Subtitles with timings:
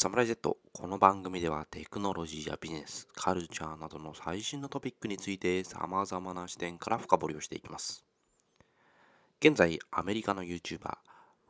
[0.00, 8.04] サムライ Z この番組ではテクノロジーやビジネス、カルチャーなどの最新のトピックについて様々な視点から深掘りをしていきます。
[9.40, 10.98] 現在、アメリカの YouTuber、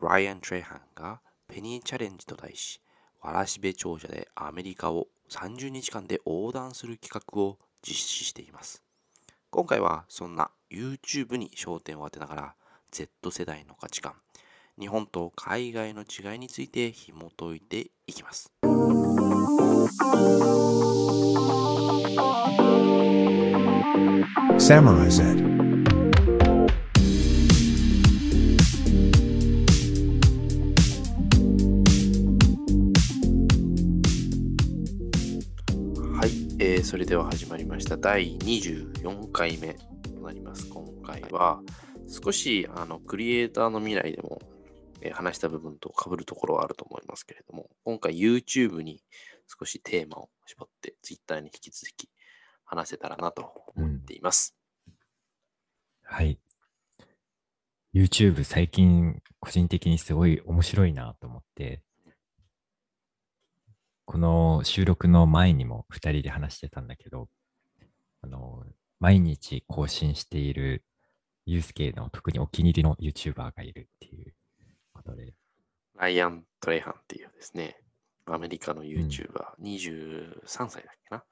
[0.00, 2.80] ライアン・トレハンがペニーチャレンジと題し、
[3.20, 8.82] わらしべ長者でアメリカを30日間で横断する企画を実施しています。
[9.50, 12.54] 今回はそんな YouTube に焦点を当てながら
[12.92, 14.14] Z 世代の価値観、
[14.78, 18.52] 日本と海外の違いについて紐解いていきます。
[24.56, 25.48] Samurai Z.
[36.14, 40.68] はい、えーそれでは始まりました第24回目となります。
[40.68, 41.60] 今回は
[42.06, 44.40] 少しあのクリエイターの未来でも、
[45.12, 49.02] 話した部分と被るところはあると思いますけれども、今回 YouTube に
[49.46, 52.08] 少しテーマを絞って Twitter に引き続き
[52.64, 54.56] 話せたらなと思っています。
[56.02, 56.38] はい。
[57.94, 61.82] YouTube 最近個人的にすごい面白いなと思って、
[64.04, 67.28] この収録の前にも2人で話してたんだけど、
[68.22, 68.64] あの、
[69.00, 70.84] 毎日更新している
[71.46, 74.34] ユースケの特にお気に入りの YouTuber がいるっていう
[75.08, 75.34] ことで、
[75.96, 77.80] ライアン・トレイハンっていうですね、
[78.26, 81.24] アメリカの YouTuber、23歳だっけな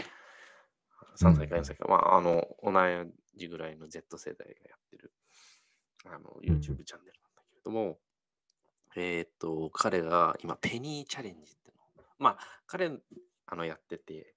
[1.19, 2.73] ?3 歳か4歳か、まあ、あの、同
[3.37, 5.13] じぐらいの Z 世代がやってる、
[6.07, 6.57] あの、うん。
[6.57, 7.99] YouTube チャンネルなんだけれども、
[8.97, 12.03] えーっと、彼が今、ペニーチャレンジっての。
[12.03, 12.91] を、まあ、彼、
[13.47, 14.35] あの、やってて、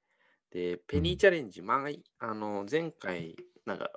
[0.51, 3.89] で、ペニーチャレンジ、前、あの、前回、なんか、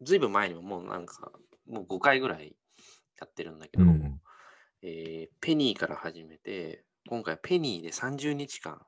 [0.00, 1.30] ずいぶん前にももうなんか、
[1.68, 2.56] もう5回ぐらい
[3.20, 4.20] やってるんだけど、うん
[4.82, 8.80] えーペニーから始めて、今回ペニーで30日間、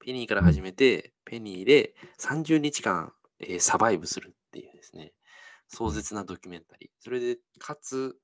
[0.00, 5.12] ペニーから始めて、ペニーで30日間、えーサバイブするっていうですね、
[5.68, 6.90] 壮絶なドキュメンタリー。
[7.00, 8.16] それで、かつ、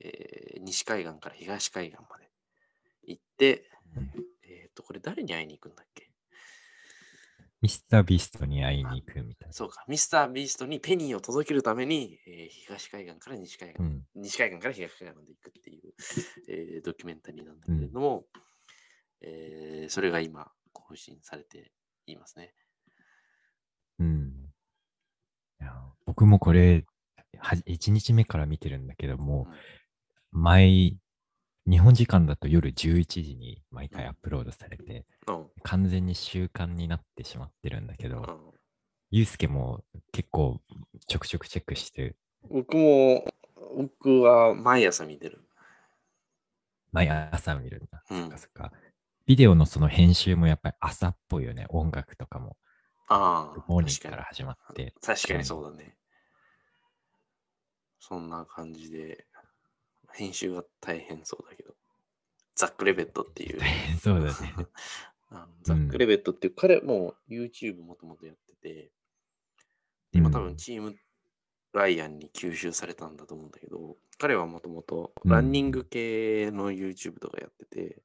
[0.00, 2.30] えー西海岸から東海岸まで
[3.04, 4.10] 行って、うん。
[4.42, 6.10] えっ、と、これ誰に会いに行くんだっけ？
[7.60, 9.52] ミスタービーストに会いに行くみたいな。
[9.52, 14.04] そうか、ミスター・ビーストにペニーを届けるために、えー東海岸から西海岸うん。
[14.14, 15.67] 西海岸から東海岸まで行くっていう、
[16.48, 18.26] えードキュメンタリーなんだけれども、
[19.20, 21.72] えーそれが今更新されて
[22.06, 22.54] いますね。
[23.98, 24.52] うん。
[25.60, 25.74] いや
[26.06, 26.86] 僕もこれ、
[27.38, 29.48] は1日目から見てるんだけども、
[30.30, 30.98] 毎、
[31.66, 35.50] 日本時間だと夜11時に毎回アップロードされて、うん。
[35.62, 38.58] 完全に習慣になってしまってるんだけど、うん
[39.10, 39.82] ゆうすけも
[40.12, 40.60] 結構
[41.06, 43.24] ちょくちょくチェックして、僕も、
[43.74, 45.47] 僕は毎朝見てる。
[46.92, 48.04] 毎朝見るんだ。
[48.10, 48.72] うんそっかそっか。
[49.26, 51.66] ビデオのその編集もやっぱり朝っぽいよね。
[51.68, 52.56] 音楽とかも。
[53.08, 54.10] ああ、モーニン確かに。
[54.10, 54.94] グから始まって。
[55.02, 55.96] 確かにそうだね。
[58.00, 59.26] そんな感じで、
[60.12, 61.74] 編集が大変そうだけど。
[62.54, 63.60] ザック・レベットっていう。
[64.00, 64.54] そうだね。
[65.62, 68.92] ザック・レベットっていう、彼も YouTube もともとやってて、
[70.12, 70.96] で今多うん分チーム
[71.78, 78.02] ライアンに吸収されたんだと思うんだけど、彼はもともとうんランニング系の YouTube とかやってて、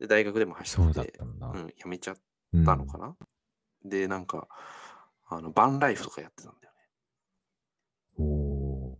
[0.00, 1.18] で大学でも走って、て。
[1.20, 2.16] うん、やめちゃっ
[2.52, 3.16] うんたのかな、
[3.84, 4.48] で、なんか、
[5.28, 6.80] あの、バンライフとかやってたんだよね。
[8.18, 8.96] おー。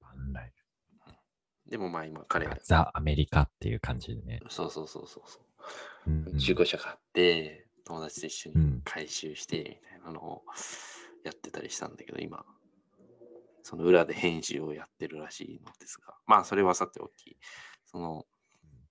[0.00, 0.52] バンライ
[1.66, 2.58] でもまあ今彼フ。
[2.62, 4.40] ザ・アメリカっていう感じでね。
[4.48, 5.40] そうそうそうそうそ
[6.06, 6.10] う。
[6.10, 10.44] うん中古車買って、友達と一緒にうん回収して、みたいなのを
[11.24, 12.44] やってたりしたんだけど、今、
[13.64, 17.38] その裏で編集をやってるらしいのですが、まあ、それはさておき、
[17.86, 18.26] その、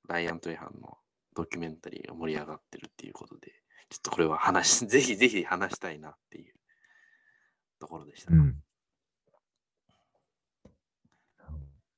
[0.08, 0.98] ライアン・トレハンの
[1.36, 3.52] ドキュメンタリーが盛り上がってるっていうことで、
[3.90, 6.56] ちょっとこれは話し、 ぜひぜひ話したいなっていう
[7.80, 8.34] ところでした。
[8.34, 8.64] うん。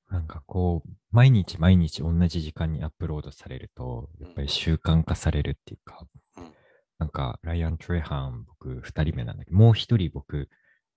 [0.10, 6.54] なんかこう、毎日毎日同じ時間にアップロードされると、やっぱり習慣化されるっていうか、うん
[6.98, 10.50] なんか、ライアン・トレハン、僕、二人目なんだけど、もう一人僕、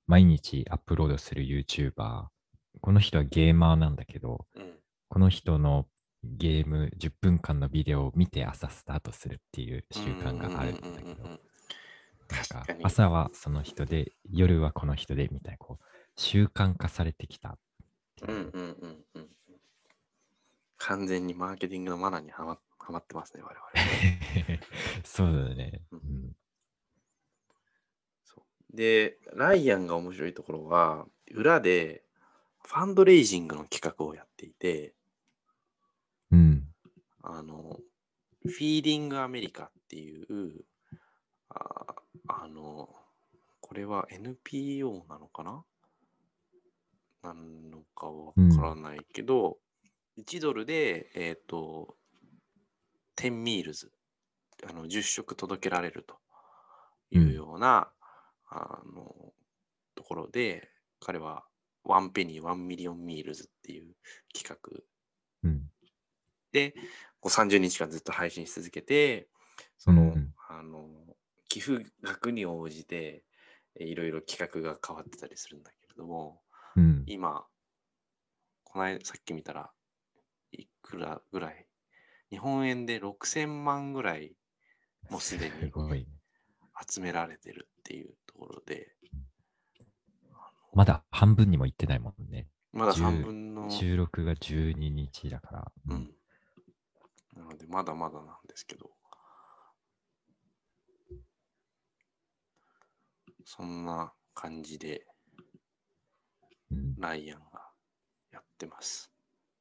[0.08, 2.24] 毎日アップロードする YouTuber、
[2.80, 4.72] この人はゲーマーなんだけど、うん。
[5.10, 5.86] この人の
[6.24, 11.38] ゲーム10分間のビデオを見て朝スタートするっていう習慣があるんだけど、
[12.82, 15.84] 朝はその人で、夜はこの人でみたいな、こう、
[16.16, 17.58] 習慣化されてきた。
[18.26, 19.28] うんうんうんうん。
[20.78, 24.62] 完全にマーケティングのマナーにはまはまってますね、我々。
[25.04, 25.82] そうだね。
[25.92, 26.32] ううん
[28.72, 32.02] で、ライアンが面白いところは、裏で
[32.64, 34.92] ファンドレイジングの企画をやっていて、
[36.30, 36.64] うん。
[37.22, 37.78] あの、
[38.44, 40.64] フィーリングアメリカっていう、
[41.48, 41.94] あ
[42.28, 42.90] あの、
[43.60, 45.64] これは NPO なのかな？
[47.22, 49.58] なのかわからないけど、
[50.18, 51.96] 1ドルで、えっ、と、
[53.16, 53.90] 10ミールズ、
[54.68, 56.18] あの10食届けられると
[57.10, 57.90] いうような、
[58.50, 59.32] あの
[59.94, 61.44] ところで、彼は
[61.84, 63.94] one penny、one million meals っていう
[64.34, 64.82] 企画
[65.42, 65.70] うん。
[66.52, 66.74] で、
[67.20, 69.28] こう30日間ずっと配信し続けて、
[69.76, 70.88] その、うんうんあの、
[71.48, 73.24] 寄付額に応じて、
[73.78, 76.40] えいろいろ企画が変わってたりするんだけれども、
[76.76, 77.04] うん。
[77.06, 77.46] 今、
[78.64, 79.70] この間、さっき見たら
[80.52, 81.66] いくらぐらい？
[82.30, 84.36] 日本円で6000万ぐらい
[85.10, 85.72] もうすでに。
[86.86, 88.94] 集められてるっていうところで、
[90.74, 92.48] まだ半分にも行ってないもんね。
[92.72, 95.72] まだ10 3分の、収録が12日だから。
[95.88, 95.94] う。
[95.94, 96.14] ん。
[97.36, 98.90] なので、まだまだなんですけど、
[103.44, 105.06] そんな感じで
[106.70, 106.94] うん。
[106.96, 107.70] ライアンが
[108.32, 109.10] やってます。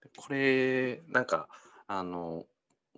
[0.03, 1.47] でこれ、なんか、
[1.87, 2.45] あの、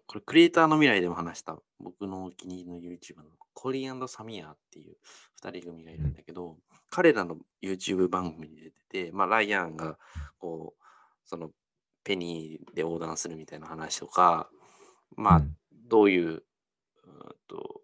[0.08, 3.30] これクリエイターの未来でも話した僕のお気に入りの YouTuber の
[3.62, 4.96] コリーサミアっていう
[5.44, 6.56] 2人組がいるんだけど、
[6.90, 9.98] 彼らの YouTube 番組に出てて、まあ、ライアンが
[10.38, 10.84] こう
[11.26, 11.50] その
[12.06, 14.50] ペニーで横断するみたいな話とか、
[15.18, 15.58] まあうん。
[15.90, 16.42] どういううーん
[17.50, 17.82] と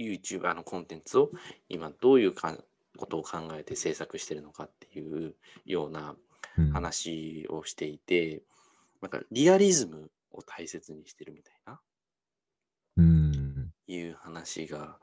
[0.00, 1.30] YouTuber のコンテンツを
[1.68, 2.56] 今どういうか
[2.96, 6.16] ことを考えて制作してるのかっていうような
[6.58, 6.72] うん。
[6.72, 8.42] 話をしていて、
[9.00, 11.74] なんかリアリズムを大切にしてるみたいな。
[11.74, 11.78] うん。
[13.92, 14.98] いう話が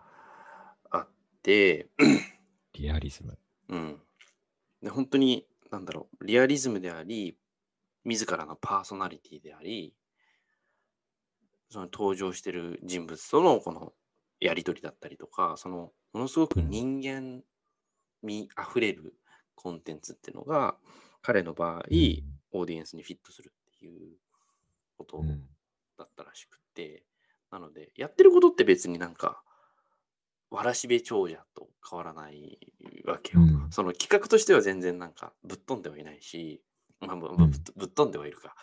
[0.89, 1.09] あっ
[1.43, 1.89] て、
[2.73, 3.37] リアリズム。
[3.69, 4.01] うん。
[4.81, 7.37] で、本当に、なんだろう、リアリズムであり、
[8.05, 9.93] 自らのパーソナリティであり、
[11.69, 13.93] その登場してる人物とのこの
[14.39, 17.43] やりとりだったりとか、そのものすごくうん人間
[18.23, 19.15] 味あふれる
[19.55, 20.77] コンテンツっていうのが、
[21.21, 24.17] 彼の場合、うんオーディエンスにフィットするっていう
[24.97, 25.45] ことうん。
[25.97, 27.03] だったらしくて、
[27.51, 29.41] なので、やってることって別になんか、
[30.49, 32.57] わらしべ長者と変わらない
[33.05, 33.41] わけよ。
[33.41, 36.61] うんその企画としては全然なんかぶっ飛んではいないし、
[37.01, 37.27] まあ、ぶ
[37.85, 38.55] っ飛んではいるか。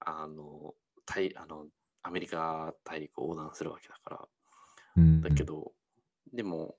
[0.00, 0.74] あの、
[1.06, 1.66] 大あの
[2.02, 4.28] アメリカ大陸を横断するわけだから。
[4.96, 5.72] うんだけど、
[6.32, 6.76] でも、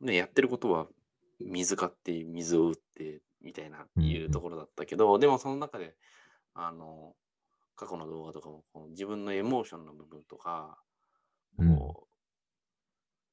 [0.00, 0.88] ね、やってることは
[1.38, 5.94] 水買って水を打ってみたいなうんいうところだったけど、でもその中で、
[6.54, 7.14] あの、
[7.78, 10.78] 過去の動画とかもこう自分のエモーションの部分とか、
[11.58, 12.08] うんこ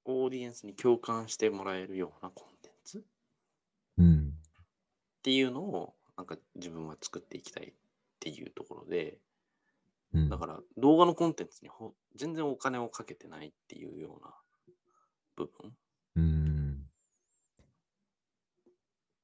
[0.05, 3.01] う、オーディエンスに共感してもらえるようなコンテンツっ
[3.97, 4.33] うん。
[5.23, 7.73] ていうのをなんか自分は作っていきたいっ
[8.19, 9.17] ていうところで、
[10.13, 14.33] うんだから動画のコンテンツにほ全然お金をかけてないっていうような
[15.35, 15.73] 部分。
[16.15, 16.85] うん。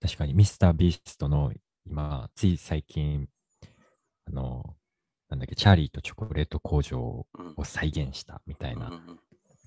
[0.02, 1.54] 確かに、ミスター・ビーストの
[1.86, 3.30] 今、つい最近、
[4.26, 4.76] あの、
[5.32, 7.54] なんだっけ、チャーリーとチョコレート工場うん。
[7.56, 9.20] を再現したみたいな、うんうん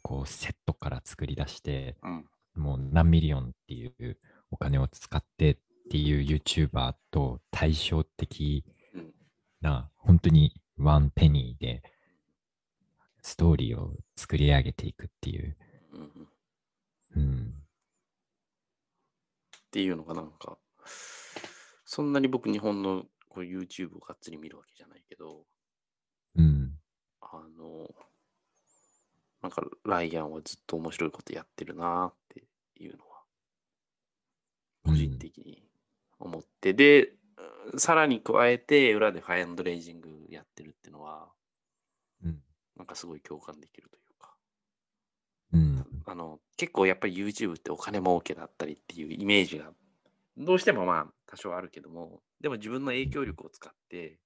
[0.02, 4.16] こう、セットから作り出して、うんもう何 million っていう
[4.52, 5.58] お金を使ってっ
[5.90, 8.64] ていう YouTuber と対照的
[8.94, 9.12] うん
[9.60, 11.82] な、本当に one penny で
[13.22, 15.56] ストーリーを作り上げていくっていう。
[17.16, 17.54] うん。
[19.56, 20.58] っていうのがなんか、
[21.84, 25.44] そんなに僕日本のこう YouTube をがっつり見るわけじゃないけど、うん。
[27.32, 27.88] あの、
[29.42, 32.44] なんかライアンはずっと面白いことやってるなって
[32.76, 33.22] いうのは、
[34.84, 35.62] 個人的に
[36.18, 37.18] 思って、で、うん
[37.78, 41.32] さらに加えて裏でファイアンドレイジングやってるっていうのは、
[42.22, 42.42] うん。
[42.76, 44.36] なんかすごい共感できるというか、
[45.52, 45.86] うん。
[46.06, 49.72] あの、結構やっぱり YouTube ってお金儲けだったりっていうイメージが
[50.36, 54.18] どうしてもまあ多少あるけども、でも自分の影響力を使って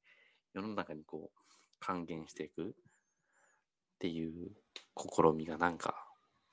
[0.53, 1.41] 世の中にこう
[1.81, 2.75] 還元していく
[3.99, 4.53] っていう
[4.97, 6.07] 試みがなんか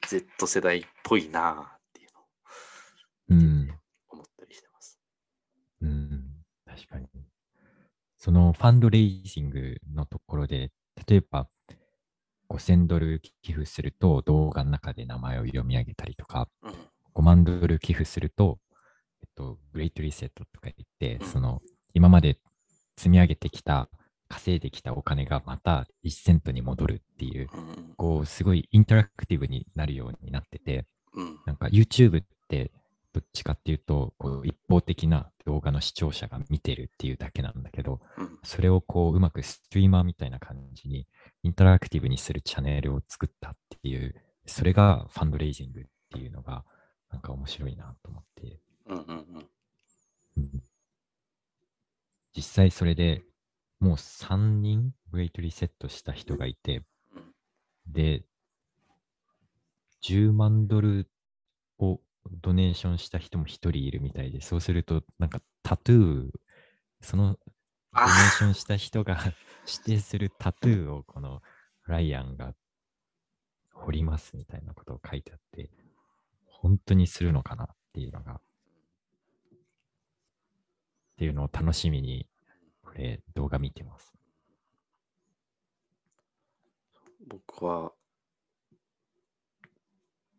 [0.07, 2.25] Z 世代っぽいなあっていうのを
[3.29, 3.79] うん。
[4.09, 4.99] 思ったりしてます。
[5.81, 6.23] うん。
[6.65, 7.07] 確かに。
[8.17, 10.71] そのファンドレイジングのところで、
[11.07, 11.47] 例えば
[12.49, 16.71] 5000ドル寄付すると動画の中で名前を読み上げたりとか、うん。
[17.13, 18.57] 5万ドル寄付すると、
[19.21, 21.61] えっと、グレートリセットとか言って、うんその、
[21.93, 22.39] 今まで
[22.97, 23.87] 積み上げてきた、
[24.27, 27.93] 稼いできたお金がまた1セントに戻るっていう、うん。
[27.95, 31.39] こう、すごいインタラクティブになるようになってて、うん。
[31.45, 32.71] なんか YouTube って
[33.13, 38.39] どっちかっていうと、こう、一方的な動画の視聴者が見てるっていうだけなんだけど、うん。
[38.43, 41.07] それをこう、うまくストリーマーみたいな感じに
[41.43, 44.15] インタラクティブにするチャンネルを作ったっていう、
[44.45, 46.65] それがファンドレイジングっていうのが、
[47.11, 48.59] なんか面白いなと思って、
[52.35, 53.23] 実際それで
[53.79, 57.93] もう3人グレートリセットした人がいて、うん。
[57.93, 58.23] で、
[60.03, 61.09] 10万ドル
[61.79, 61.99] を
[62.41, 66.29] ドネーションした人も1人いるみたいで、そうすると、なんかタトゥー、
[67.01, 67.37] そのドネ
[67.93, 69.17] あーションした人が
[69.67, 71.41] 指定するタトゥーをこの
[71.87, 72.53] ライアンが
[73.73, 75.69] 彫りますみたいなことを書いてあって、
[76.47, 78.37] 本当にするのかなっていうのが、っ
[81.17, 82.34] ていうのを楽しみに、こ
[82.95, 84.13] れ動画見てます。
[87.27, 87.91] 僕は、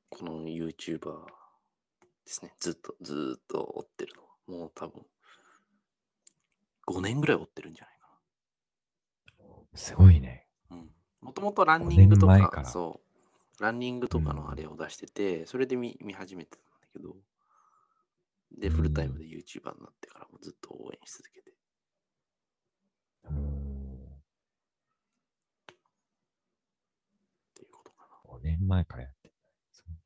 [0.09, 1.27] この YouTuber
[2.25, 5.07] ですね、ずっと、ずーっと追ってるのは、もう多分、
[6.89, 7.97] 5年ぐらい追ってるんじゃないか
[9.75, 10.47] すごいね。
[10.71, 10.77] な。
[10.77, 10.91] うん。
[11.21, 13.01] もともとランニングと5年前か、からそ
[13.59, 17.17] う、ランニングとかうんのあれを出してて、それで見見始めてたんだけど、
[18.59, 21.46] で、うんフルタイムで YouTuber になってからもずっと応援し続けて。
[28.67, 29.31] 年前からやって。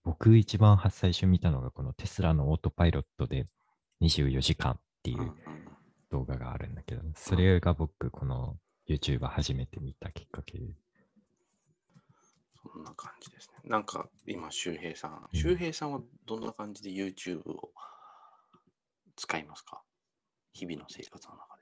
[0.05, 3.47] 僕一番は最初見たのがこのテスラのオートパイロットで
[4.02, 5.25] 24時間っていな。
[5.25, 5.35] う
[6.11, 10.75] 動画があるんだけど、それが僕この YouTuber 初めて見たきっかけで。
[12.62, 13.71] そんな感じですね。
[13.71, 17.71] なんか今、周平さん周平さんはどんな感じで YouTube を
[19.17, 19.83] 使いますか？
[20.52, 21.61] 日々の生活の中で。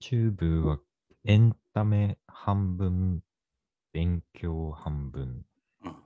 [0.00, 0.78] YouTube は
[1.24, 3.22] エンタメ半分、
[3.92, 5.44] 勉強半分。
[5.84, 5.96] うん。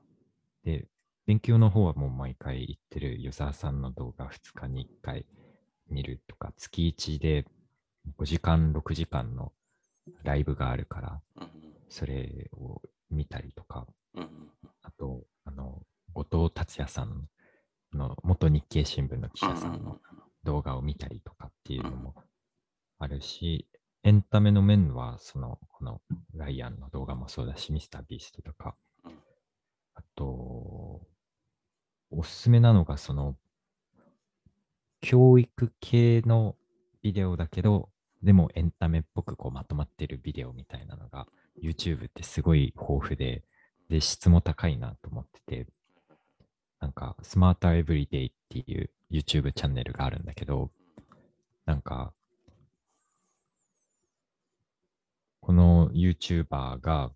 [0.65, 0.87] で、
[1.27, 5.27] 勉強の方はもう毎回言ってる与沢さんの動画2日に1回
[5.89, 7.47] 見るとか、月1で
[8.17, 9.53] 5時間、6時間の
[10.23, 13.87] ライブがあるから、うんそれを見たりとか、
[14.83, 17.29] あと、あの、後藤達也さん
[17.93, 19.99] の元日経新聞の記者さんの
[20.45, 22.15] 動画を見たりとかっていうのも
[22.99, 23.69] あるし、
[24.07, 26.01] エンタメの面は、その、この
[26.33, 28.77] ライアンの動画もそうだし、ミスタービーストとか、
[29.97, 31.01] あと、
[32.13, 33.37] おすすめなのが、その、
[35.01, 36.55] 教育系の
[37.03, 37.91] ビデオだけど、
[38.23, 41.27] でもエンタメっぽくこうまとまってるビデオみたいなのが、
[41.61, 43.43] YouTube ってすごい豊富で、
[43.89, 45.67] で、質も高いなと思ってて、
[46.79, 50.71] なんか、スマーターエブリデイっていう YouTube チャンネルがあるんだけど、
[51.65, 52.13] なんか、
[55.47, 57.13] この YouTuber が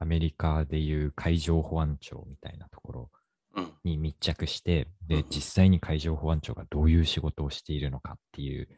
[0.00, 3.10] アメリカでいう海上保安庁みたいなところ
[3.54, 3.72] うん。
[3.84, 8.68] に密着して、でうん、実際に海上保安庁がどういう仕事をしているのかっていう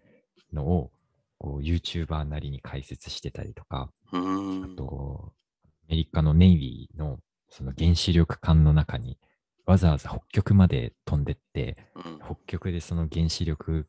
[0.53, 0.91] のを、
[1.39, 4.65] こう YouTuber なりに解説してたりとか、うん。
[4.65, 5.33] あと、
[5.65, 9.17] アメリカのネイビーのその原子力艦の中に
[9.65, 12.19] わざわざ北極まで飛んでって、うん。
[12.19, 13.87] 北極でその原子力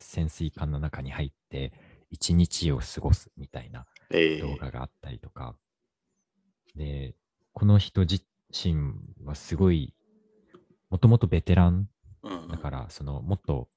[0.00, 1.72] 潜水艦の中に入って
[2.10, 4.40] 一日を過ごすみたいなええ。
[4.40, 5.56] 動画があったりとか、
[6.74, 7.14] で、
[7.52, 8.92] この人自身
[9.24, 9.94] はすごい、
[10.90, 11.88] もともとベテラン
[12.22, 13.68] うんだから、その元、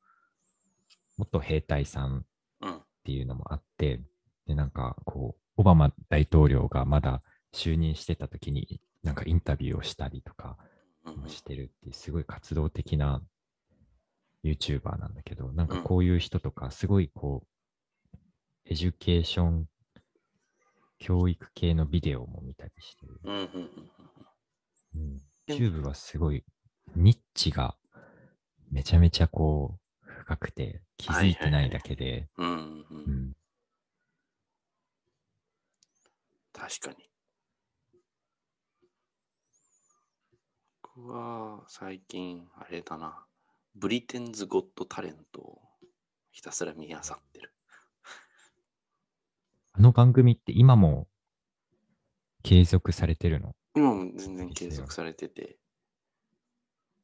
[1.17, 2.25] 元兵隊さん
[2.61, 2.77] うん。
[2.77, 4.01] っていうのもあって、
[4.45, 7.21] で、なんかこう、オバマ大統領がまだ
[7.53, 10.57] 就任してた時に、なんかインタビューをしたりとか
[11.27, 13.21] してるっていう、すごい活動的な
[14.43, 17.47] YouTuber なんだけど、なんかこういう人とか、すごいこう、
[18.71, 19.67] education、
[20.99, 23.07] 教育系のビデオも見たりして。
[23.07, 23.19] る。
[23.23, 23.69] うんうんうん
[24.93, 26.43] うん、で YouTube はすごい、
[26.95, 27.75] ニッチが
[28.69, 32.27] めちゃめちゃこう、深くて、気づいてないだけで、
[36.53, 37.09] 確かに。
[40.83, 43.25] 僕は最近、あれだな、
[43.73, 45.61] ブリテンズ・ゴット・タレントを
[46.31, 47.01] ひたすら見漁っ
[47.33, 47.55] てる。
[49.79, 51.07] あの番組って今も
[52.43, 53.55] 継続されてるの？
[53.77, 55.57] 今も全然継続されてて、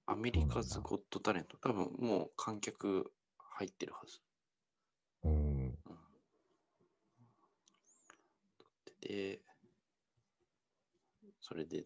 [0.05, 4.20] アメリカズ・ゴット・タレント、多分もう観客入ってるはず。
[5.24, 5.77] うん、
[8.60, 8.67] 撮っ
[9.00, 9.41] てて、
[11.39, 11.86] それで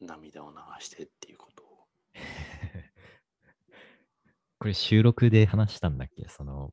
[0.00, 1.88] 涙を流してっていうことを。
[4.60, 6.28] これ収録で話したんだっけ？
[6.28, 6.72] その、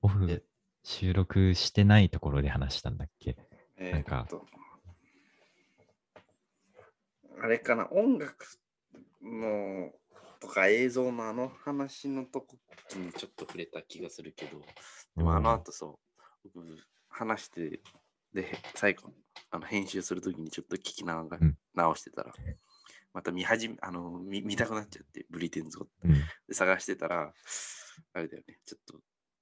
[0.00, 0.42] オフえ、
[0.88, 3.36] 収録してないところで話したんだっけ？
[3.76, 4.20] えなんか。
[4.20, 4.46] ーっと
[7.42, 8.46] あれかな、音楽
[9.22, 9.92] の
[10.40, 12.56] とか映像のあの話のとこ
[12.96, 14.60] にちょっと触れた気がするけど、
[15.14, 16.00] でもあの後そ
[16.44, 16.66] う、僕
[17.10, 17.82] 話して、
[18.32, 19.12] で、最後、
[19.50, 21.58] あの編集するときにちょっと聞き直がうん。
[21.74, 22.32] 直してたら、
[23.12, 25.86] また見始め、あの見、見たくなっちゃって、ブリテンズを。
[26.04, 26.12] うん、
[26.48, 27.32] で探してたら、
[28.14, 28.98] あれだよね、ちょっと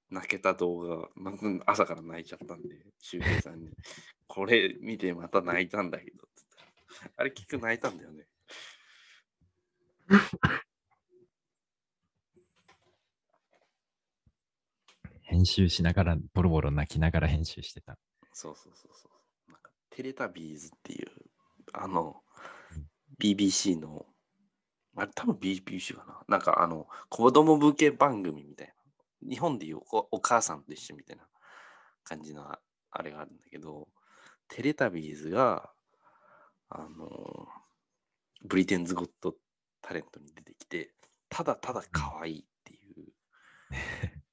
[0.09, 1.33] 泣けた動画、ま
[1.65, 3.69] 朝から泣いちゃったんで、シュウケイさんに、
[4.27, 6.27] これ見てまた泣いたんだけど、
[7.17, 8.27] あれ結局泣いたんだよね。
[15.23, 17.99] 編集しながら、ボロボロ泣きながら編集してた。
[18.31, 19.09] そうそうそうそ
[19.49, 19.51] う。
[19.51, 21.09] なんかテレタビーズっていう、
[21.73, 22.23] あの
[22.71, 22.87] うん、
[23.19, 24.05] BBC の、
[24.95, 26.23] あれ多分 BBC かな。
[26.29, 28.73] なんかあの、子供向け番組みたいな。
[29.21, 31.27] 日本でいうおお母さんと一緒みたいな
[32.03, 32.59] 感じのあ
[32.91, 33.89] あれがあるんだけど、
[34.47, 35.71] テレタビーズが、
[36.69, 37.47] あの、
[38.43, 39.35] ブリテンズ・ゴット・
[39.81, 40.93] タレントに出てきて、
[41.29, 43.13] ただただ可愛いっていう、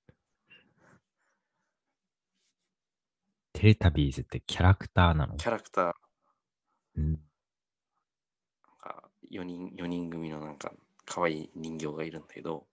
[3.53, 5.37] テレタビーズってキャラクターなの？
[5.37, 5.93] キャラクター、
[6.97, 7.13] うん。
[7.13, 7.19] な
[8.75, 10.73] んか4人、4人組のなんか
[11.05, 12.67] 可愛い人形がいるんだけど、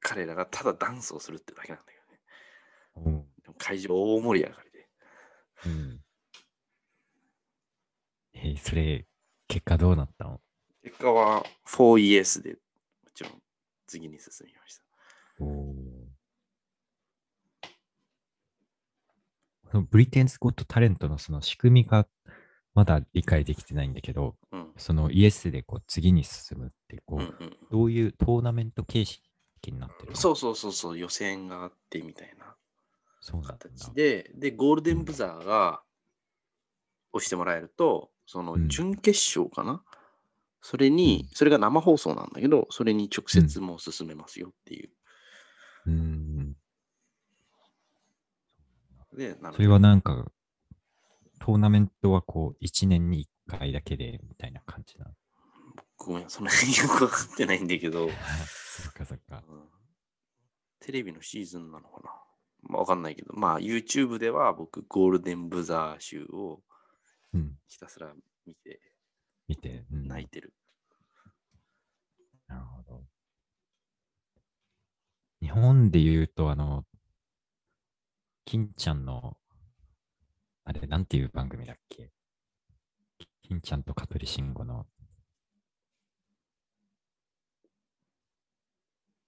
[0.00, 1.98] 彼らがただダンスをするってだけなんだけ
[2.96, 3.14] どね。
[3.14, 3.26] うん
[3.58, 4.88] 会場大盛り上がりで。
[5.66, 6.00] うん。
[8.34, 9.06] えーそれ、
[9.48, 10.40] 結果どうなったの？
[10.82, 12.56] 結果は 4ES でも
[13.14, 13.32] ちろん
[13.86, 14.84] 次に進みました。
[15.40, 15.74] お
[19.70, 22.06] そのブリテンズ・ゴット・タレントのその仕組みが
[22.74, 24.72] まだ理解できてないんだけど、うん。
[24.76, 29.29] そのイエスでこう次に進むってこう、うんうん、どういうトーナメント形式
[29.68, 32.56] になってるのそうそうそうそう、予選があってみたいな。
[33.42, 35.82] 形で、で、ゴールデンブザーが
[37.12, 39.84] 押してもらえると、そのうん準決勝かな、
[40.62, 44.90] それに、それが生放送なんだけど、それに直接もう進めますよっていう。
[45.86, 46.56] うーん。
[49.12, 50.30] で、それはなんか、
[51.40, 55.12] トーナメントはこう、1年に1回だけでみたいな感じなの？
[56.02, 59.44] ごめん、その辺 よくわかってないんだけど、そっかそっか。
[59.48, 59.70] うん
[60.82, 62.10] テレビのシーズンなのかな
[62.62, 66.62] まあわかんないけど、まあ YouTube では僕、ゴールデンブザー集を
[67.34, 67.58] うん。
[67.68, 68.14] ひたすら
[68.46, 68.80] 見て
[69.46, 69.84] 見て。
[69.92, 70.54] うん、泣いてる。
[72.46, 73.04] なるほど。
[75.42, 76.86] 日本で言うと、あの、
[78.46, 79.38] 金ちゃんの、
[80.64, 82.10] あれ、なんていう番組だっけ？
[83.42, 84.86] 金ちゃんと香取慎吾の、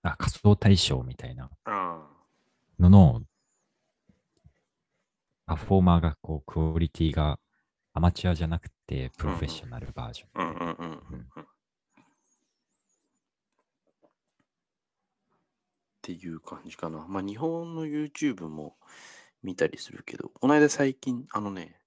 [0.02, 2.06] あ、仮想大賞みたいなあ
[2.78, 3.22] のの、
[5.46, 7.38] パフォーマーがこう、クオリティが
[7.94, 11.02] アマチュアじゃなくて、プロフェッショナルバージョン。
[11.42, 11.46] っ
[16.02, 17.06] ていう感じかな。
[17.08, 18.76] まあ日本の YouTube も
[19.42, 21.78] 見たりするけど、この間最近、あのね、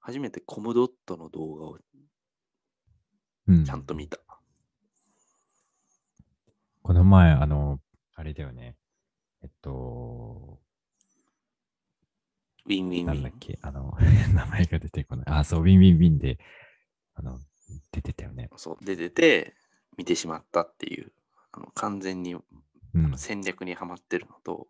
[0.00, 1.78] 初めてコムドットの動画を
[3.46, 4.18] うんちゃんと見た。
[6.82, 7.80] この前、あの、
[8.14, 8.76] あれだよね。
[9.42, 10.60] えっと、
[12.66, 13.06] Win Win Wiiin。
[13.06, 13.96] なんだっけ、あの、
[14.34, 15.26] 名前が出てこない。
[15.28, 16.38] あ、そう、 Win Win Wiiin で、
[17.14, 17.38] あの、
[17.92, 18.50] 出てたよね。
[18.56, 19.54] そう、出てて、
[19.96, 21.12] 見てしまったっていう、
[21.52, 23.18] あの完全にうん。
[23.18, 24.68] 戦略にはまってるのと、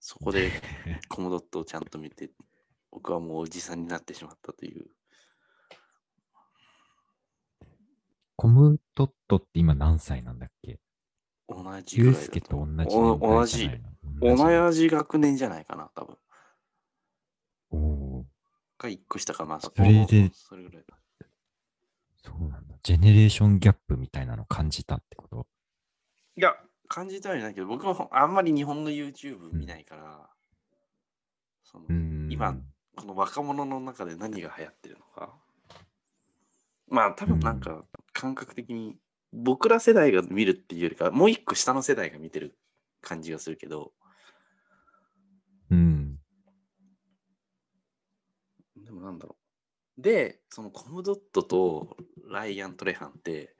[0.00, 0.50] そこで
[1.08, 2.30] コムドットをちゃんと見て、
[2.90, 4.90] 僕はもうおじさんになってしまったという。
[8.36, 10.78] コムドットって今何歳なんだっけ？
[11.48, 16.16] 同じぐらいだユースケと同じお年同じ代じゃないの同じ学年じゃないかな、多分。
[17.70, 18.24] おー
[18.76, 19.60] か一個下かな。
[19.60, 20.96] それでそれぐらいだ。
[22.22, 22.74] そうなんだ。
[22.82, 25.46] ジェネレーションギャップみたいなの感じたってこと？
[26.36, 26.54] いや、
[26.88, 30.30] 感じたりないけど、僕もあんまり日本の YouTube 見ないから、
[31.64, 32.28] そのうーん。
[32.30, 32.56] 今
[32.96, 35.34] この若者の中で何が流行ってるのか。
[36.88, 38.96] まあ多分なんか感覚的に
[39.32, 42.56] 僕ら世代が見るっていうよりかもう一個下の世代が見てる
[43.00, 43.92] 感じがするけど、
[45.70, 46.18] うん。
[48.76, 49.36] でもなんだろ
[49.98, 50.02] う。
[50.02, 51.96] で、そのコムドットと
[52.30, 53.54] ライアン・トレハンって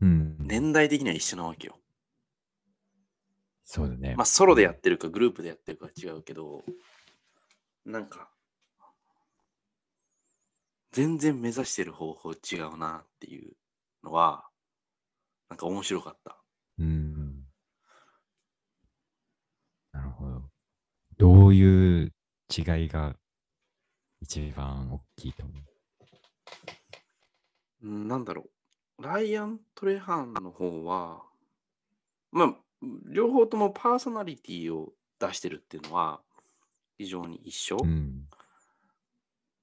[0.00, 0.36] うん。
[0.38, 1.78] 年代的には一緒なわけよ。
[3.64, 4.14] そうだね。
[4.16, 6.62] まあソロでやってるかグループでやってるかは違うけど、
[7.84, 8.30] なんか
[10.92, 13.54] 全然目指してる方法違うなっていう
[14.06, 14.44] のは、
[15.48, 16.36] なんか面白かった。
[16.78, 17.44] うん。
[19.92, 20.42] なるほど。
[21.18, 22.12] どういう
[22.56, 23.16] 違いが
[24.20, 25.62] 一番大きいと思う？
[27.82, 28.50] うんなんだろ
[28.98, 29.02] う。
[29.02, 31.22] ライアン・トレハンの方は、
[32.32, 32.54] まあ、
[33.10, 36.20] 両方ともパーソナリティを出してるっていうのは
[36.98, 38.28] 非常に一緒うん。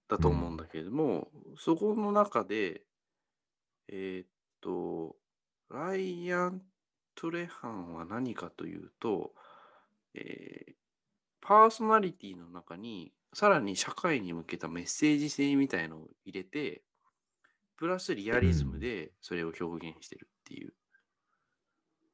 [0.07, 2.85] だと思うんだけれども、そこの中で、
[3.87, 4.27] えーっ
[4.63, 5.15] と、
[5.69, 6.61] ライアン・
[7.15, 9.33] トレハンは何かというと、
[10.15, 10.73] えー
[11.45, 16.83] パーソナリティの中にさらに社会に向けたメッセージ性みたいのを入れて、
[17.77, 20.73] プラスリアリズムでそれを表現してるっていう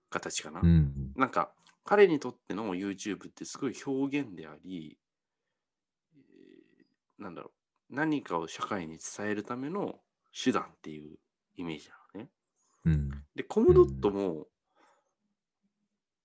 [0.09, 0.61] 形かな。
[0.63, 1.13] うん。
[1.15, 1.53] なんか
[1.85, 4.97] 彼にとっての YouTube ってすごい表現であり、
[6.15, 7.51] えーなんだろ
[7.89, 9.99] う、何かを社会に伝えるための
[10.31, 11.19] 手段っていう
[11.55, 11.98] イメージな。
[12.85, 13.11] うん。
[13.35, 14.47] で、コムドットも、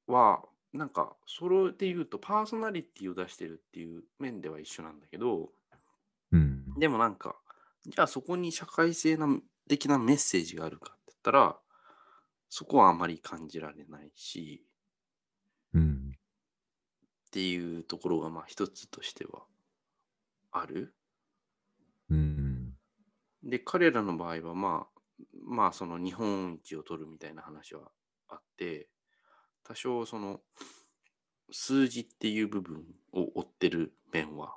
[0.07, 5.51] は、なんか、それで言うとパーソナリティを出してるっていう面では一緒なんだけど、
[6.33, 6.75] うん。
[6.79, 7.37] でもなんか、
[7.87, 9.29] じゃあそこに社会性な
[9.69, 11.57] 的なメッセージがあるかって言ったら、
[12.49, 14.65] そこはあまり感じられないし、
[15.73, 16.13] うん。
[16.15, 19.45] っていうところがまあ一つとしては
[20.53, 20.95] ある。
[22.11, 22.75] うん。
[23.43, 24.94] で、彼らの場合はまあ、
[25.45, 27.91] まあその日本一を取るみたいな話は
[28.29, 28.89] あって、
[29.63, 30.41] 多少その
[31.51, 34.57] 数字っていう部分を追ってる面は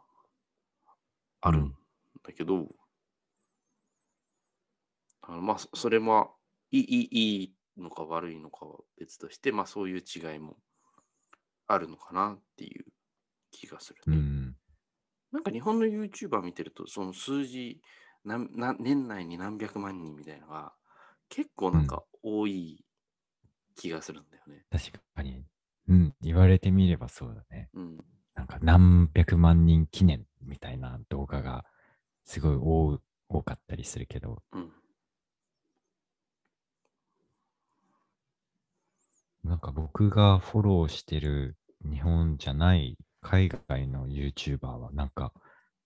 [1.41, 1.75] あるん
[2.23, 2.67] だけど、
[5.21, 6.35] あのまあそそれも
[6.71, 10.57] いいいいいいのか悪いのかは別として、まあそういう違いも
[11.67, 12.85] あるのかなっていう
[13.51, 14.17] 気がするね。
[14.17, 14.55] うん。
[15.31, 17.81] なんか日本の YouTuber 見てると、その数字、
[18.27, 20.73] なんな年内に何百万人みたいなのが
[21.29, 22.83] 結構なんか多い
[23.77, 24.65] 気がするんだよね。
[24.69, 25.45] 確かに。
[25.87, 26.13] うん。
[26.21, 27.69] 言われてみればそうだね。
[27.73, 27.97] うん。
[28.35, 31.63] なんか何百万人記念みたいな動画が
[32.25, 34.71] すごい多多かったりするけど、うん。
[39.45, 41.55] なんか僕がフォローしてる
[41.89, 45.31] 日本じゃない海外の YouTuber はなんか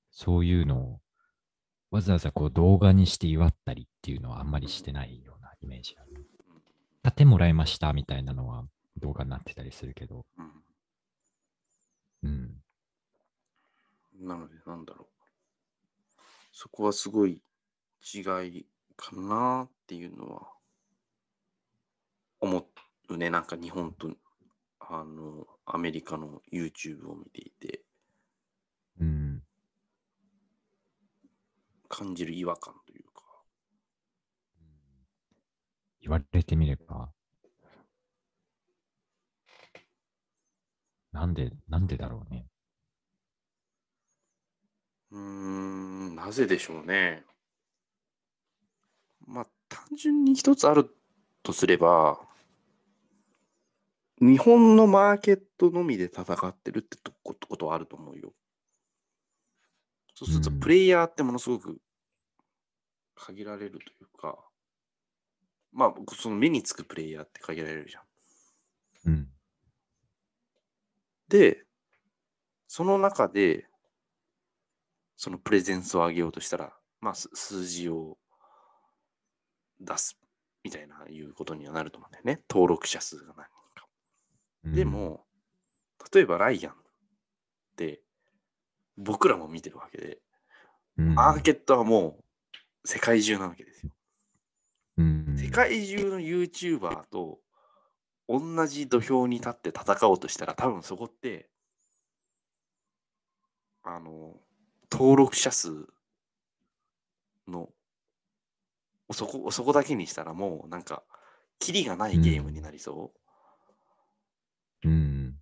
[0.09, 0.99] そういうのを
[1.91, 6.25] わざわざこう動画にして祝ったりっていうのはあんまりしてないようなイメージある。
[7.03, 8.63] 買ってもらいましたみたいなのは
[8.97, 10.51] 動画になってたりするけど、うん。
[12.23, 12.63] うん。
[14.21, 15.21] なので、なんだろう。
[16.53, 17.41] そこはすごい
[18.01, 20.47] 違いかなっていうのは
[22.39, 22.67] 思
[23.09, 23.29] うね。
[23.29, 24.11] なんか日本と
[24.79, 27.81] あのアメリカの YouTube を見ていて
[28.99, 29.41] うん。
[31.91, 33.21] 感じる違和感というか。
[35.99, 37.11] 言われてみれば、
[41.11, 42.47] なんで、なんでだろうね。
[45.11, 47.25] うーん、なぜでしょうね。
[49.27, 50.95] まあ、単純に一つある
[51.43, 52.19] とすれば、
[54.21, 58.33] 日本のマーケットのみで戦ってるってとことことはあると思うよ。
[60.21, 61.79] そうすると、うんプレイヤーってものすごく
[63.15, 64.37] 限られるというか、
[65.71, 68.03] まあ、その目につくプレイヤーって限られるじゃん。
[69.05, 69.27] うん。
[71.27, 71.65] で、
[72.67, 73.65] その中で、
[75.15, 78.17] そのプレゼンスを上げようとしたら、まあ、す数字を
[79.79, 80.19] 出す
[80.63, 82.43] みたいないうことにはなると思うんだよね。
[82.47, 83.87] 登録者数が何人か。
[84.65, 85.25] うんで、も、
[86.13, 86.75] 例えばライアンっ
[87.75, 88.03] て、
[88.97, 90.19] 僕らも見てるわけで、
[90.97, 91.15] うん。
[91.15, 92.17] マーケットはも
[92.83, 93.91] う世界中なわけですよ。
[94.97, 95.35] うん。
[95.37, 97.39] 世界中の YouTuber と
[98.27, 101.49] 同じ土俵に立って戦おうとしたら多分そこって
[103.83, 104.39] あの
[104.91, 105.87] 登録者数
[107.47, 107.69] の
[109.11, 111.03] そこそこだけにしたらもうなんか
[111.59, 113.13] キリがないゲームになりそ
[114.83, 115.35] う、うん。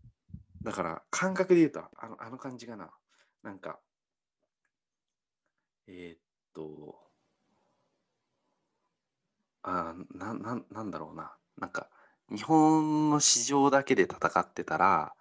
[0.64, 2.90] だから感覚で言うとあのあの感じかな
[3.44, 3.80] なんか
[5.88, 6.20] えーっ
[6.54, 7.00] と
[9.64, 11.90] あーなななんだろうななんか
[12.30, 15.14] 日本の市場だけで戦ってたら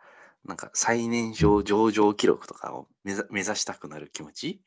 [0.44, 4.62] なんか最年少上場記録とかを目ざ目指したくなる気持ち？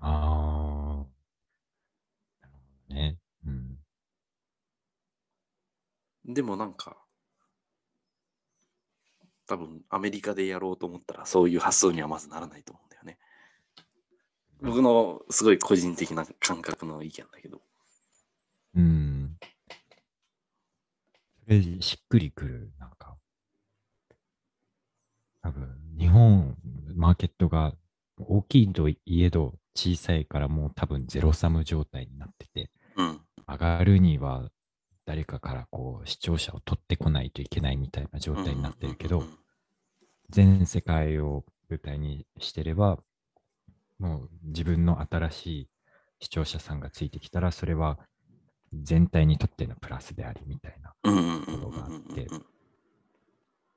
[0.00, 1.06] ああ。
[2.40, 3.18] なるほどね。
[3.46, 3.78] うん。
[6.24, 6.99] でもなんか
[9.50, 13.18] 多分アメリカでやろうと思ったらそういう発想にはまずならないと思うんだよね
[14.62, 17.60] 僕のすごい個人的な感覚の意見だけど
[18.74, 19.36] うん。
[21.44, 23.16] それしっくりくる、なんか。
[25.42, 26.56] 多分、日本、
[26.94, 27.74] マーケットが
[28.18, 33.20] 大きいといえど、小さいからもう多分ゼロサム状態になってて、うん。
[33.48, 34.48] 上がるには
[35.10, 39.28] 誰かからこう視聴者を取ってこないといけないみたいな状態になってるけどうん、
[40.28, 43.00] 全世界を舞台にしてれば、
[43.98, 45.68] もう自分の新しい
[46.20, 47.98] 視聴者さんがついてきたら、それは
[48.72, 50.94] 全体にとってのプラスでありみたいな。
[51.00, 52.46] ところがあってうん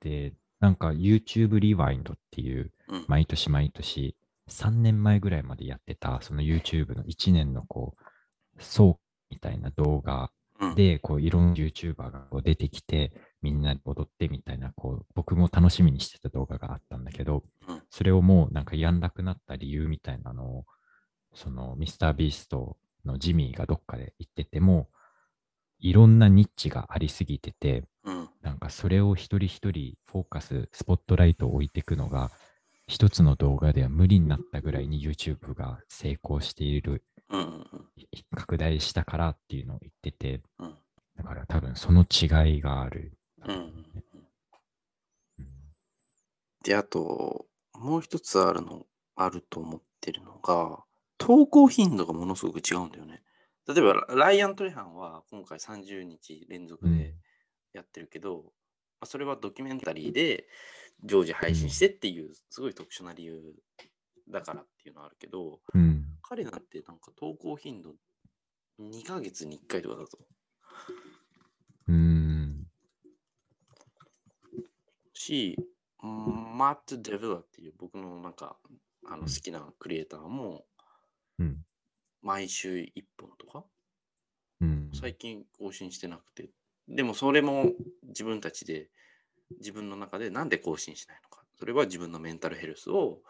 [0.02, 4.15] で、なんか YouTube リワインドっていううん毎年毎年
[4.52, 10.42] 3年前ぐらいまでやってたその YouTube の1年のこう、そうみたいな動画うん
[10.76, 17.82] で、こういろんな YouTuber がこう出てきて、みんなで踊ってみたいな、こう僕も楽しみにしてた動画があったんだけど、うん。
[17.89, 20.65] それをもうなんかやんなくなった理由みたいなのを、
[21.34, 24.89] そのミスタービーストのジミーがどっかで言ってても、
[25.80, 28.30] いろんなニッチがありすぎてて、うん。
[28.41, 32.32] なんかそれを一人一人フォーカス、スポットライトを置いていくのが、
[32.88, 37.04] 一つの動画では無理になったぐらいに YouTube が成功している、
[38.36, 40.76] 拡大したからっていうのを言ってて、うん。
[41.17, 43.17] だから多分その違いがある。
[43.46, 43.67] うんうんうん
[45.39, 45.46] うん。
[46.63, 50.84] で、あと、もう一つあるの、あると思ってるのが、
[51.17, 53.22] 投稿頻度がものすごく違うんだよね。
[53.67, 57.15] 例えば、ラライアン・トレハンは今回30日連続で
[57.74, 58.52] やってるけど、ま
[59.02, 60.48] あ、それはドキュメンタリーで
[61.04, 63.56] 常時配信してっていう、すごい特殊な理由
[64.29, 66.05] だからっていうのはあるけど、うん。
[66.21, 67.95] 彼なんてなんか投稿頻度
[68.79, 70.17] 2ヶ月に1回とかだと。
[71.88, 72.67] うん。
[75.13, 75.57] し、
[76.01, 78.57] マット・デヴィラっていう僕のなんか
[79.05, 80.65] あうんの好きなクリエイターも
[81.39, 81.65] うん。
[82.21, 83.65] 毎週1本とか
[84.62, 84.89] うん。
[84.93, 86.49] 最近更新してなくて、
[86.88, 87.71] でもそれも
[88.03, 88.89] 自分たちで
[89.59, 91.43] 自分の中でなんで更新しないのか。
[91.59, 93.21] それは自分のメンタルヘルスを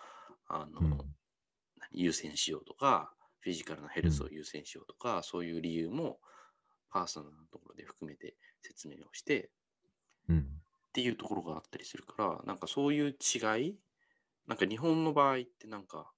[0.62, 1.16] あの、うん
[1.92, 6.20] 優先しようとか、フィジカルなヘルスを優先しようとか、そういう理由も
[6.89, 9.52] パーソナルなところで含めて説明をして、
[10.28, 10.39] うん。
[10.39, 13.76] っていうところがあったりするから、なんかそういう違い、
[14.48, 16.12] なんか日本の場合ってなんか、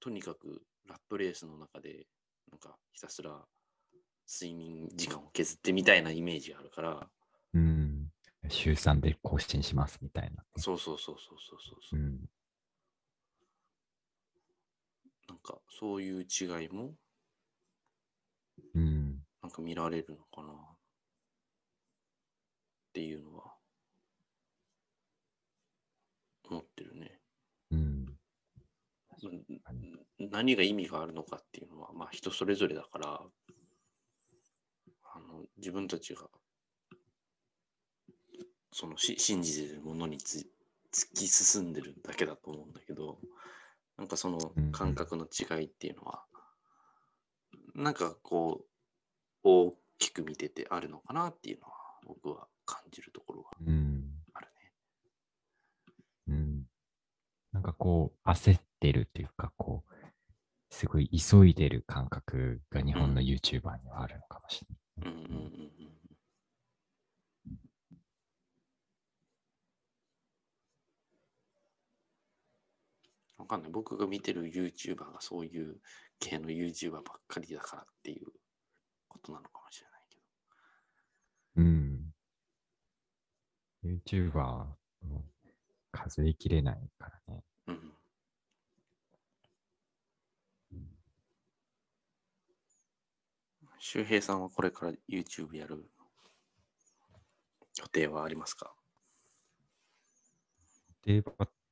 [0.00, 2.06] とにかくラットレースの中で、
[2.50, 3.40] なんかひたすら
[4.28, 7.08] 睡眠時間を削ってみたいなイメージがあるから、
[7.54, 8.10] うん。
[8.48, 10.44] 週3で更新しますみたいな。
[10.56, 12.28] そうそうそうそうそうそうそうう、ん。
[15.28, 16.94] なんかそういう違いも
[18.74, 19.18] うん。
[19.42, 20.56] なんか見られるのかなっ
[22.92, 23.52] ていうのは
[26.48, 27.20] 思ってるね。
[27.70, 27.78] うん。
[27.78, 33.20] うん何が意味があるのかっていうのは、まあ人それぞれだから、
[35.14, 36.22] あの自分たちが
[38.72, 40.46] そのし信じてるものにつ
[40.92, 43.18] 突き進んでるだけだと思うんだけど、
[43.96, 46.24] なんかそのうんうん感覚の違いっていうのは、
[47.74, 48.68] なんかこう、
[49.44, 51.74] 大きく見ててあるのかなっていうのは
[52.06, 54.04] 僕は感じるところがうん。
[54.32, 54.72] あるね。
[56.28, 56.64] うん。
[57.52, 59.94] なんかこう、焦ってるっていうか、こう、
[60.70, 64.64] すごい急いでる感覚が日本の YouTuber にはあるのかもし
[64.96, 65.14] れない。
[65.14, 66.03] うんうんうんうん。
[73.44, 73.70] わかんない。
[73.70, 75.76] 僕が見てる YouTuber がそういう
[76.18, 78.28] 系の YouTuber ばっかりだからっていう
[79.06, 80.18] ことなのかもしれないけ
[81.56, 82.14] うん。
[83.84, 84.32] YouTuber
[85.02, 85.26] も
[85.92, 87.44] 数えきれないからね。
[87.66, 87.74] ど。
[87.74, 87.92] うん。
[93.78, 95.84] 周平さんはこれから YouTube やる
[97.78, 98.74] 予定はありますか？
[101.02, 101.22] で、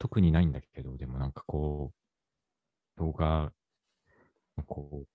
[0.03, 1.93] 特にないんだけど、でもなんかこ
[2.97, 3.53] う、動画
[4.59, 5.07] のこう、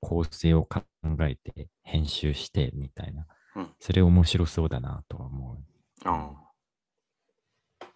[0.00, 0.84] 構成を考
[1.20, 5.58] えて編集してみたいな、うんそれ面白そうだなとは思う。
[6.04, 6.50] あ
[7.80, 7.86] あ。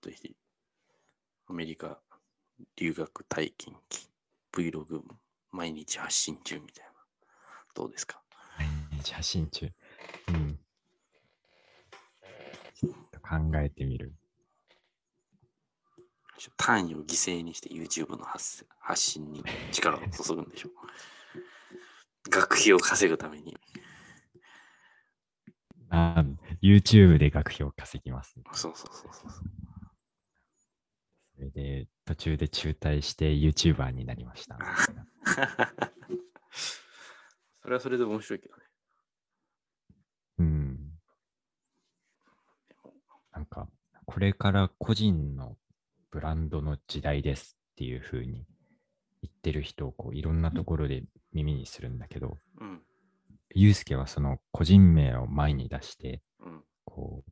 [0.00, 0.36] ぜひ、
[1.48, 1.98] アメリカ
[2.76, 4.06] 留学体験記
[4.52, 5.02] Vlog
[5.50, 6.92] 毎日発信中みたいな。
[7.74, 8.22] どうですか？
[8.56, 8.68] 毎
[9.02, 9.68] 日発信中。
[10.28, 10.53] うん。
[13.28, 14.14] 考えてみる。
[16.56, 20.70] 単位を犠牲にして YouTube の発発信に力を注ぐんでしょ。
[22.30, 23.56] 学費を稼ぐために。
[25.90, 26.24] あ、
[26.62, 28.34] YouTube で学費を稼ぎます。
[28.52, 29.30] そうそうそうそう。
[31.36, 34.58] それで、途中で中退して YouTuber になりました。
[37.62, 38.62] それはそれで面白いけどね。
[40.38, 40.98] うん。
[43.34, 43.68] なんか、
[44.06, 45.56] これから個人の
[46.10, 48.46] ブランドの時代ですっていう風に
[49.22, 52.80] 言ってる人をこういろんなところで耳にするんだけど、うん。
[53.54, 56.62] ユうスケはその個人名を前に出して、うん。
[56.84, 57.30] こう、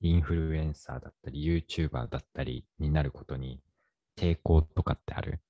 [0.00, 3.60] インフルエンサーだったり、YouTuber だったりになることに
[4.16, 5.40] 抵抗とかってある？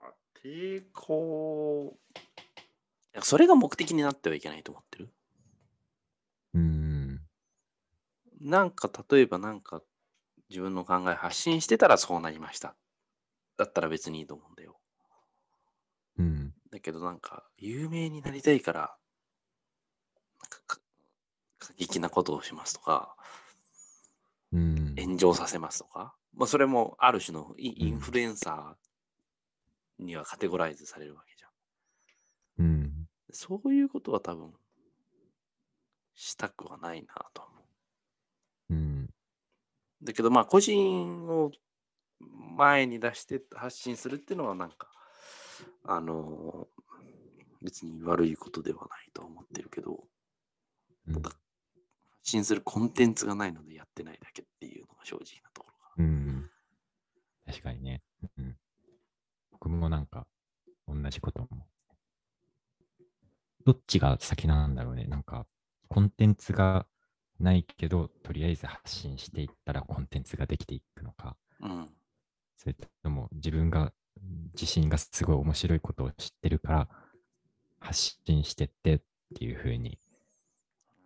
[0.00, 0.12] まあ、
[0.44, 1.96] 抵抗。
[2.14, 2.18] い
[3.14, 5.08] やそれが目的になってはいけないと思ってる。
[6.54, 7.20] うーん。
[8.46, 9.82] なんか、例えばなんか、
[10.48, 12.76] 自分の考え発信してたらそうなりました。
[13.56, 14.78] だったら別にいいと思うんだよ。
[16.18, 16.54] うん。
[16.70, 18.96] だけどなんか、有名になりたいから、
[20.40, 20.80] なんかか
[21.58, 23.16] 過激なことをしますとか、
[24.52, 24.94] うん。
[24.96, 32.64] 炎上させますとか、まあそれもある種のインフルエンサーにはカテゴライズされるわけじゃん。
[32.64, 33.08] うん。
[33.32, 34.52] そういうことは多分、
[36.14, 37.55] したくはないなと思う。
[40.06, 40.12] うん。
[40.12, 41.50] だけどまあ個人を
[42.56, 44.88] 前に出して発信するっていうのはなんか、
[45.84, 46.68] あの
[47.62, 50.04] 別に悪いことではないと思ってるけど、
[51.08, 56.50] うんただ発信するコンテンツがないのでやってないだけっていうのが正直なところかうん。
[57.46, 58.02] 確かにね。
[58.36, 58.56] うん。
[59.52, 60.26] 僕もなんか、
[60.88, 61.64] 同じこと思う。
[63.64, 65.04] どっちが先なんだろうね。
[65.04, 65.46] なんか、
[65.88, 66.86] コンテンツが
[67.38, 71.36] ないけど、とりあえず発信していったらコンテンツができていくのか。
[71.60, 71.68] な。
[71.68, 71.88] うん。
[72.56, 73.92] それとも自分が、
[74.58, 76.88] 自身がすごい面白いことを知ってるから、
[77.78, 79.00] 発信してってっ
[79.34, 79.98] ていう風に。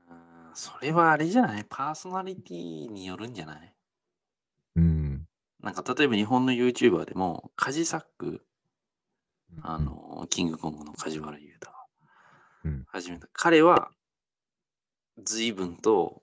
[0.08, 0.20] うん
[0.52, 1.64] それはあれじゃない？
[1.64, 3.74] パーソナリティによるんじゃない？
[4.74, 5.28] うん。
[5.62, 8.44] なんか例えば日本の YouTuber でも、カジサック、
[9.62, 11.70] あうん、の、キングコングの梶原優太
[12.68, 13.28] ん始めた。
[13.32, 13.92] 彼は、
[15.24, 16.22] 随分と、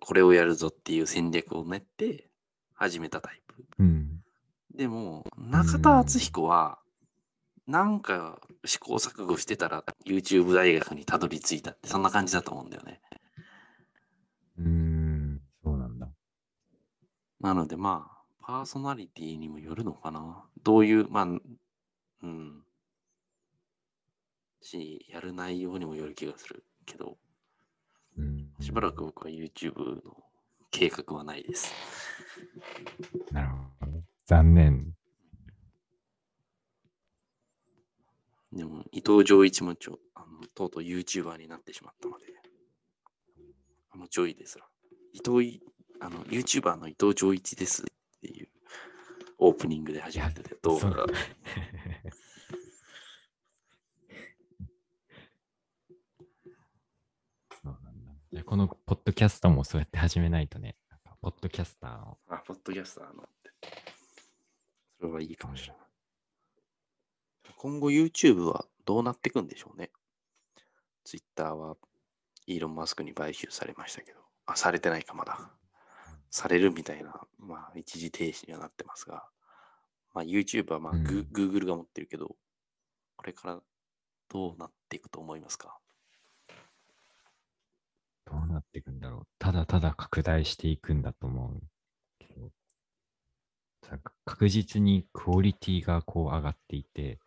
[0.00, 2.30] これをやるぞっていう戦略を練って
[2.74, 3.64] 始めたタイプ。
[3.78, 4.22] うん。
[4.74, 6.78] でも、中田敦彦は、
[7.66, 13.00] なんか試行錯誤してたら YouTube 大学にたどり着いたって、そんな感じだと思うんだよね。
[14.58, 15.40] うん。
[15.62, 16.08] そうなんだ。
[17.40, 20.44] なのでまあ、パーソナリティにもよるのかな。
[20.62, 21.24] どういう、まあ、
[22.22, 22.62] うん。
[24.62, 27.16] し、やる内容にもよる気がするけど、
[28.16, 28.50] うん。
[28.60, 30.16] しばらく僕は YouTube の
[30.70, 31.72] 計画はないです。
[33.32, 33.48] なる
[33.80, 34.02] ほど。
[34.26, 34.94] 残念。
[38.52, 42.26] でも、伊藤浄一もちょあのとうとう YouTuber になってしまったので、
[43.92, 44.66] あの、ジョイですら。
[45.12, 45.62] 伊藤い、
[46.00, 47.86] あの、YouTuber の伊藤浄一ですっ
[48.20, 48.48] ていう
[49.38, 51.06] オープニングで始まってて、動画が。
[57.62, 58.12] そうなんだ。
[58.32, 60.76] じゃあこのポッドキャストもそうやって始めないとね、
[61.20, 62.16] ポッドキャスターの。
[62.28, 63.50] あ、ポッドキャスターのって。
[65.00, 65.82] それはいいかもしれない。
[67.56, 69.90] 今後 YouTube はどうなっていくんでしょうね。
[71.02, 71.76] Twitter は
[72.46, 75.50] イーロン・マスクに買収されましたけど、あ、されてないかまだ。
[76.30, 79.28] されるみたいな、まあ一時停止にはなってますが、
[80.14, 82.36] まあ YouTube はまあうんグ、Google が持ってるけど、
[83.16, 83.60] これから
[84.28, 85.79] どうなっていくと思いますか？
[88.70, 89.26] っていくんだろう。
[89.38, 91.62] ただただ拡大していくんだと思う
[92.18, 92.50] けど。
[93.82, 97.18] さ確実にクオリティがこう上がっていて、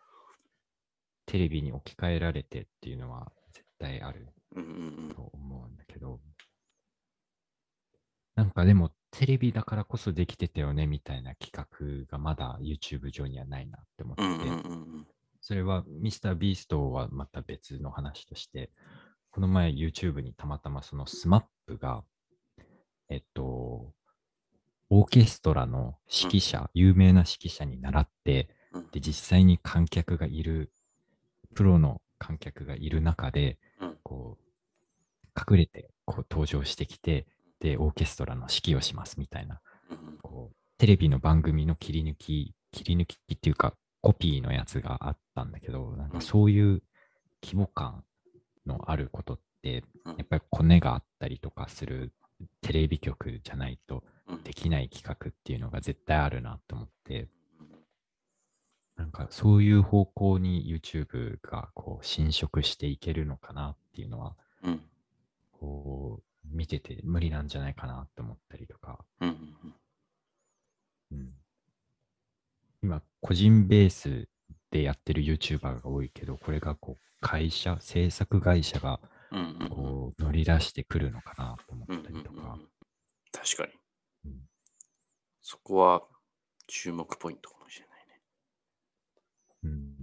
[1.26, 4.28] テレビに置き換えられてっていうのは絶対ある。
[5.14, 6.20] と思うんだけど、
[8.36, 14.24] なんかでもテレビだからこそできてたよねみたいな企画がまだ YouTube 上にはないなって思って。
[15.40, 18.70] それはミスタービーストはまた別の話として、
[19.34, 21.42] この前 YouTube にたまたまその SMAP
[21.80, 22.04] が、
[23.08, 23.92] えっと、
[24.90, 28.90] オーケストラの指揮者、有名な指揮者に習って、うん。
[28.92, 30.70] で、実際に観客がいる、
[31.52, 33.96] プロの観客がいる中で、うん。
[34.04, 37.26] こう、隠れてこう登場してきて、
[37.58, 40.18] で、オーケストラの指揮をしますみたいな、うん。
[40.22, 46.22] こう、テレビの番組の切り抜き、切り抜きっていうか、コピーのやつがあったんだけど、なんかうん。
[46.22, 46.84] そういう
[47.42, 48.04] 規模感
[48.66, 50.16] のあることって、うん。
[50.16, 52.12] やっぱりコネがあったりとかする
[52.60, 54.42] テレビ局じゃないとうん。
[54.42, 57.28] できない企画っていうのが絶対あるなと思って、
[58.96, 64.80] なんかそういう方向に YouTube がこう侵食していけるのかなっていうのは、うん。
[65.52, 69.56] こう見てて無理なんじゃないかなと思ったりとか、うん、
[72.82, 74.28] 今個人ベース
[74.70, 79.00] でやってる YouTuber が多いけど、これがこう会社、制作会社が
[79.32, 82.68] うんうんうんこう乗り出してくるのかなと思うんうんったりとか、うん
[83.32, 83.72] 確かに。
[84.26, 84.48] うん
[85.46, 86.02] そこは
[86.66, 88.20] 注目ポイントかもしれないね。
[89.64, 89.96] うん。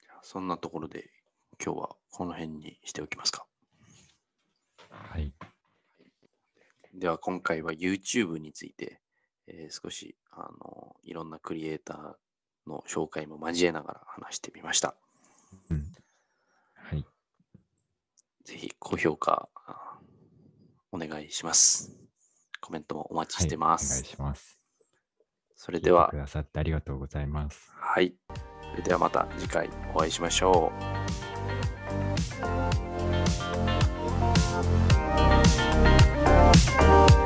[0.00, 1.10] じゃあそんなところで
[1.64, 3.46] 今日はこの辺にしておきますか。
[4.90, 5.32] はい。
[6.94, 9.00] では今回は YouTube について、
[9.46, 12.14] えー少しあのいろんなクリエイター
[12.66, 14.94] の紹介も交えながら話してみました。
[15.70, 15.92] うん、
[16.74, 17.04] はい。
[18.44, 19.48] ぜひ高評価
[20.90, 21.92] お願いします。
[22.60, 23.92] コメントもお待ちしてます。
[23.92, 24.58] はい、お願いします。
[25.56, 26.08] それでは。
[26.10, 27.70] くださってありがとうございます。
[27.74, 28.14] はい。
[28.72, 30.72] それではまた次回お会いしましょ
[37.18, 37.21] う。